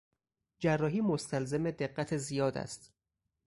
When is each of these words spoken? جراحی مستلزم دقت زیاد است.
جراحی 0.59 1.01
مستلزم 1.01 1.71
دقت 1.71 2.17
زیاد 2.17 2.57
است. 2.57 2.93